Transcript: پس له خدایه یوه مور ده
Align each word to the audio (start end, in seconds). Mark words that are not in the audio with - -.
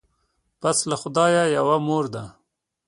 پس 0.61 0.77
له 0.89 0.95
خدایه 1.01 1.43
یوه 1.57 1.77
مور 1.87 2.05
ده 2.13 2.23